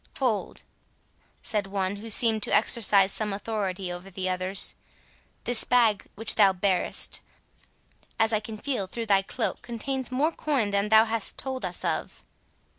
"Hold," 0.17 0.63
said 1.43 1.67
one 1.67 1.97
who 1.97 2.09
seemed 2.09 2.41
to 2.41 2.51
exercise 2.55 3.11
some 3.11 3.31
authority 3.31 3.91
over 3.91 4.09
the 4.09 4.27
others; 4.29 4.73
"this 5.43 5.63
bag 5.63 6.07
which 6.15 6.33
thou 6.33 6.53
bearest, 6.53 7.21
as 8.17 8.33
I 8.33 8.39
can 8.39 8.57
feel 8.57 8.87
through 8.87 9.05
thy 9.05 9.21
cloak, 9.21 9.61
contains 9.61 10.11
more 10.11 10.31
coin 10.31 10.71
than 10.71 10.89
thou 10.89 11.05
hast 11.05 11.37
told 11.37 11.63
us 11.63 11.85
of." 11.85 12.25